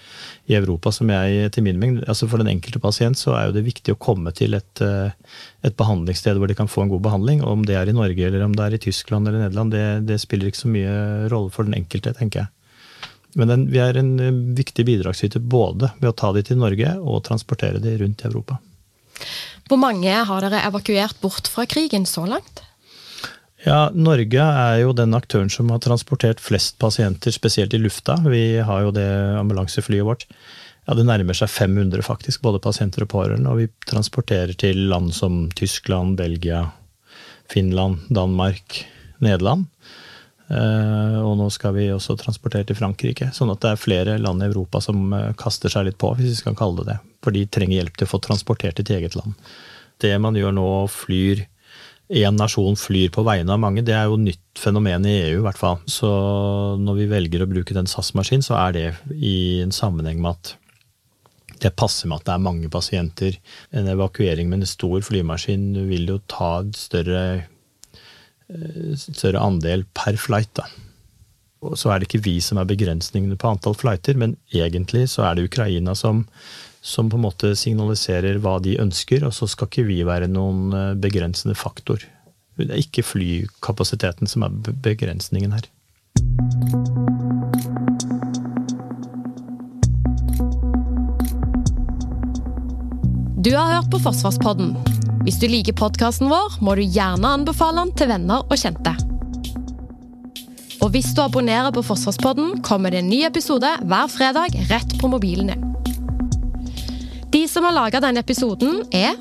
i 0.48 0.56
Europa, 0.56 0.90
som 0.94 1.10
jeg 1.12 1.50
til 1.52 1.64
min 1.66 1.78
mengd, 1.80 2.04
altså 2.08 2.28
For 2.28 2.40
den 2.40 2.48
enkelte 2.48 2.80
pasient 2.80 3.18
så 3.20 3.34
er 3.36 3.48
jo 3.48 3.56
det 3.58 3.66
viktig 3.66 3.92
å 3.92 4.00
komme 4.00 4.32
til 4.32 4.56
et, 4.56 4.80
eh, 4.80 5.12
et 5.62 5.76
behandlingssted 5.76 6.40
hvor 6.40 6.48
de 6.48 6.56
kan 6.56 6.70
få 6.70 6.86
en 6.86 6.92
god 6.92 7.04
behandling. 7.04 7.42
og 7.44 7.58
Om 7.58 7.66
det 7.68 7.76
er 7.76 7.90
i 7.90 7.96
Norge 7.96 8.24
eller 8.24 8.46
om 8.46 8.54
det 8.56 8.64
er 8.64 8.76
i 8.78 8.84
Tyskland 8.88 9.28
eller 9.28 9.44
Nederland, 9.44 9.74
det, 9.76 10.06
det 10.08 10.20
spiller 10.22 10.48
ikke 10.48 10.64
så 10.64 10.72
mye 10.72 10.94
rolle 11.28 11.52
for 11.52 11.68
den 11.68 11.76
enkelte, 11.76 12.14
tenker 12.16 12.46
jeg. 12.46 12.48
Men 13.36 13.52
den, 13.52 13.66
vi 13.68 13.82
er 13.84 13.98
en 14.00 14.14
eh, 14.24 14.40
viktig 14.56 14.86
bidragsyter 14.88 15.44
både 15.44 15.92
ved 16.00 16.14
å 16.14 16.16
ta 16.16 16.32
de 16.32 16.46
til 16.48 16.60
Norge 16.60 16.96
og 16.96 17.26
transportere 17.28 17.82
de 17.84 17.98
rundt 18.00 18.24
i 18.24 18.30
Europa. 18.30 18.56
Hvor 19.68 19.80
mange 19.80 20.08
har 20.08 20.46
dere 20.46 20.64
evakuert 20.64 21.20
bort 21.20 21.50
fra 21.52 21.66
krigen 21.68 22.08
så 22.08 22.24
langt? 22.24 22.64
Ja, 23.66 23.88
Norge 23.90 24.42
er 24.44 24.76
jo 24.84 24.92
den 24.94 25.16
aktøren 25.18 25.50
som 25.50 25.70
har 25.74 25.80
transportert 25.82 26.40
flest 26.42 26.76
pasienter, 26.78 27.34
spesielt 27.34 27.74
i 27.74 27.80
lufta. 27.82 28.14
Vi 28.26 28.60
har 28.62 28.84
jo 28.86 28.92
det 28.94 29.08
ambulanseflyet 29.40 30.06
vårt. 30.06 30.26
Ja, 30.86 30.94
Det 30.94 31.04
nærmer 31.04 31.34
seg 31.34 31.50
500, 31.50 32.02
faktisk, 32.02 32.40
både 32.40 32.62
pasienter 32.62 33.04
og 33.04 33.10
pårørende. 33.12 33.50
Og 33.50 33.58
vi 33.58 33.68
transporterer 33.90 34.54
til 34.56 34.86
land 34.88 35.12
som 35.12 35.50
Tyskland, 35.50 36.16
Belgia, 36.16 36.70
Finland, 37.50 38.06
Danmark, 38.08 38.84
Nederland. 39.18 39.66
Eh, 40.48 41.18
og 41.20 41.34
nå 41.36 41.50
skal 41.52 41.74
vi 41.76 41.90
også 41.92 42.16
transportere 42.16 42.64
til 42.64 42.78
Frankrike. 42.78 43.32
Sånn 43.36 43.50
at 43.52 43.60
det 43.60 43.74
er 43.74 43.82
flere 43.82 44.16
land 44.22 44.40
i 44.40 44.48
Europa 44.48 44.80
som 44.80 45.12
eh, 45.12 45.34
kaster 45.36 45.72
seg 45.72 45.90
litt 45.90 45.98
på, 46.00 46.14
hvis 46.16 46.30
vi 46.30 46.40
skal 46.40 46.56
kalle 46.56 46.80
det 46.80 46.94
det. 46.94 46.98
For 47.26 47.36
de 47.36 47.44
trenger 47.44 47.82
hjelp 47.82 47.98
til 47.98 48.08
å 48.08 48.12
få 48.14 48.22
transportert 48.24 48.80
til 48.80 48.96
eget 48.96 49.18
land. 49.18 49.34
Det 50.00 50.14
man 50.22 50.38
gjør 50.38 50.54
nå, 50.56 50.68
flyr 50.94 51.44
én 52.08 52.38
nasjon 52.40 52.76
flyr 52.78 53.10
på 53.12 53.24
vegne 53.26 53.52
av 53.52 53.60
mange, 53.60 53.84
det 53.84 53.92
er 53.96 54.08
jo 54.08 54.16
nytt 54.20 54.60
fenomen 54.60 55.04
i 55.06 55.18
EU, 55.26 55.40
i 55.40 55.44
hvert 55.44 55.60
fall. 55.60 55.76
Så 55.90 56.08
når 56.80 57.02
vi 57.02 57.10
velger 57.10 57.44
å 57.44 57.50
bruke 57.50 57.76
den 57.76 57.90
SAS-maskinen, 57.90 58.44
så 58.44 58.56
er 58.62 58.76
det 58.76 58.86
i 59.12 59.60
en 59.64 59.74
sammenheng 59.74 60.22
med 60.24 60.38
at 60.38 60.54
det 61.62 61.74
passer 61.76 62.08
med 62.08 62.20
at 62.20 62.28
det 62.28 62.34
er 62.36 62.44
mange 62.46 62.70
pasienter. 62.72 63.38
En 63.74 63.88
evakuering 63.90 64.48
med 64.48 64.62
en 64.62 64.70
stor 64.70 65.02
flymaskin 65.04 65.72
vil 65.90 66.08
jo 66.14 66.20
ta 66.30 66.60
en 66.62 66.72
større, 66.76 67.24
eh, 68.48 68.92
større 68.94 69.42
andel 69.42 69.84
per 69.92 70.16
flight. 70.16 70.54
da. 70.54 70.64
Og 71.60 71.74
så 71.74 71.90
er 71.90 71.98
det 71.98 72.08
ikke 72.08 72.24
vi 72.24 72.38
som 72.40 72.58
er 72.58 72.70
begrensningene 72.70 73.36
på 73.36 73.50
antall 73.50 73.74
flighter, 73.74 74.14
men 74.14 74.36
egentlig 74.54 75.08
så 75.10 75.26
er 75.26 75.34
det 75.34 75.48
Ukraina 75.50 75.94
som 75.94 76.26
som 76.80 77.10
på 77.10 77.18
en 77.18 77.26
måte 77.26 77.54
signaliserer 77.58 78.38
hva 78.42 78.58
de 78.62 78.76
ønsker, 78.80 79.24
og 79.26 79.34
så 79.36 79.48
skal 79.50 79.70
ikke 79.70 79.86
vi 79.88 80.02
være 80.06 80.30
noen 80.30 80.72
eh, 80.72 80.94
begrensende 80.98 81.56
faktor. 81.58 82.04
Det 82.58 82.70
er 82.72 82.82
ikke 82.82 83.06
flykapasiteten 83.06 84.30
som 84.30 84.46
er 84.46 84.54
begrensningen 84.82 85.54
her. 85.54 85.68
Du 93.38 93.52
har 93.54 93.70
hørt 93.76 93.90
på 93.92 94.00
Forsvarspodden. 94.02 94.74
Hvis 95.22 95.38
du 95.38 95.46
liker 95.48 95.76
podkasten 95.78 96.30
vår, 96.30 96.58
må 96.64 96.74
du 96.74 96.82
gjerne 96.82 97.36
anbefale 97.38 97.84
den 97.84 97.94
til 97.96 98.10
venner 98.10 98.42
og 98.42 98.58
kjente. 98.58 98.96
Og 100.82 100.92
hvis 100.94 101.10
du 101.14 101.22
abonnerer 101.24 101.72
på 101.74 101.82
Forsvarspodden, 101.86 102.60
kommer 102.66 102.94
det 102.94 103.02
en 103.02 103.10
ny 103.10 103.22
episode 103.26 103.70
hver 103.86 104.10
fredag 104.10 104.54
rett 104.70 104.94
på 105.00 105.10
mobilen 105.10 105.50
din. 105.52 105.57
Som 107.58 107.64
har 107.64 107.72
laga 107.74 107.98
denne 107.98 108.20
episoden, 108.22 108.84
er 108.94 109.16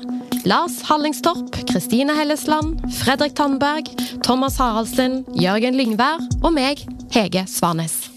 Lars 0.46 0.76
Hallingstorp, 0.86 1.56
Kristine 1.66 2.14
Hellesland, 2.14 2.78
Fredrik 3.00 3.34
Tandberg, 3.34 3.90
Thomas 4.22 4.60
Haraldsen, 4.62 5.24
Jørgen 5.34 5.74
Lyngvær 5.74 6.22
og 6.38 6.54
meg, 6.54 6.84
Hege 7.10 7.42
Svanes. 7.50 8.07